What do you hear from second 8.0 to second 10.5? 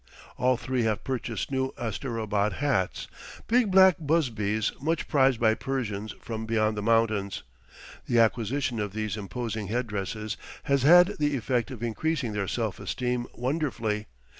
The acquisition of these imposing head dresses